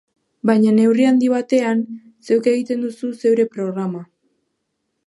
Baina 0.49 0.71
neurri 0.77 1.05
handi 1.09 1.29
batean, 1.33 1.85
zeuk 2.29 2.51
egiten 2.55 2.83
duzu 2.87 3.13
zeure 3.21 3.47
programa. 3.59 4.05